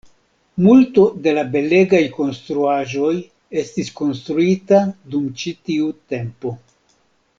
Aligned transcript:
Multo 0.67 1.03
de 1.25 1.33
la 1.37 1.43
belegaj 1.55 1.99
konstruaĵoj 2.15 3.11
estis 3.63 3.93
konstruita 4.01 4.81
dum 5.13 5.29
ĉi 5.43 5.55
tiu 5.69 5.93
tempo. 6.17 6.57